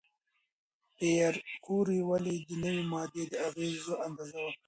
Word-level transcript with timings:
پېیر 0.97 1.35
کوري 1.65 1.99
ولې 2.09 2.35
د 2.47 2.49
نوې 2.63 2.83
ماده 2.91 3.23
د 3.31 3.33
اغېزو 3.47 3.93
اندازه 4.07 4.37
وکړه؟ 4.41 4.59